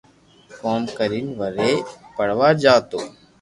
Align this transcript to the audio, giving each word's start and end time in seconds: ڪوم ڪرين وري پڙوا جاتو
ڪوم 0.61 0.81
ڪرين 0.97 1.27
وري 1.39 1.71
پڙوا 2.15 2.49
جاتو 2.61 2.99